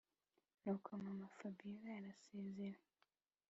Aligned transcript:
nuko 0.63 0.89
mama-fabiora 1.03 1.91
arasezera 1.99 2.79